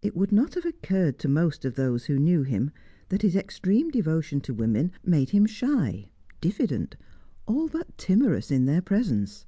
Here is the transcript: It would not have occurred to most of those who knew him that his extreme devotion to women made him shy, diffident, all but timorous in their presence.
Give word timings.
It 0.00 0.14
would 0.16 0.30
not 0.30 0.54
have 0.54 0.64
occurred 0.64 1.18
to 1.18 1.28
most 1.28 1.64
of 1.64 1.74
those 1.74 2.04
who 2.04 2.20
knew 2.20 2.44
him 2.44 2.70
that 3.08 3.22
his 3.22 3.34
extreme 3.34 3.90
devotion 3.90 4.40
to 4.42 4.54
women 4.54 4.92
made 5.04 5.30
him 5.30 5.44
shy, 5.44 6.08
diffident, 6.40 6.94
all 7.48 7.66
but 7.66 7.98
timorous 7.98 8.52
in 8.52 8.66
their 8.66 8.80
presence. 8.80 9.44